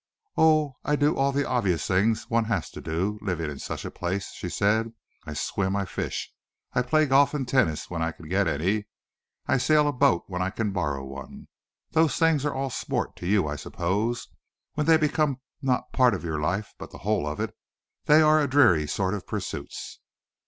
"Oh! 0.35 0.77
I 0.83 0.95
do 0.95 1.15
all 1.15 1.31
the 1.31 1.47
obvious 1.47 1.85
things 1.85 2.25
one 2.27 2.45
has 2.45 2.71
to 2.71 2.81
do, 2.81 3.19
living 3.21 3.51
in 3.51 3.59
such 3.59 3.85
a 3.85 3.91
place," 3.91 4.31
she 4.31 4.49
said. 4.49 4.93
"I 5.27 5.33
swim 5.35 5.75
and 5.75 5.83
I 5.83 5.85
fish, 5.85 6.33
I 6.73 6.81
play 6.81 7.05
golf 7.05 7.35
and 7.35 7.47
tennis 7.47 7.87
when 7.87 8.01
I 8.01 8.11
can 8.11 8.27
get 8.27 8.47
any, 8.47 8.73
and 8.77 8.85
I 9.45 9.57
sail 9.59 9.87
a 9.87 9.93
boat 9.93 10.23
when 10.25 10.41
I 10.41 10.49
can 10.49 10.71
borrow 10.71 11.05
one. 11.05 11.49
Those 11.91 12.17
things 12.17 12.45
are 12.45 12.53
all 12.55 12.71
sport 12.71 13.15
to 13.17 13.27
you, 13.27 13.47
I 13.47 13.57
suppose. 13.57 14.27
When 14.73 14.87
they 14.87 14.97
become 14.97 15.39
not 15.61 15.83
a 15.93 15.95
part 15.97 16.15
of 16.15 16.23
your 16.23 16.39
life, 16.41 16.73
but 16.79 16.89
the 16.89 16.97
whole 17.05 17.27
of 17.27 17.39
it, 17.39 17.53
they 18.05 18.23
are 18.23 18.41
a 18.41 18.47
dreary 18.47 18.87
sort 18.87 19.13
of 19.13 19.27
pursuits." 19.27 19.99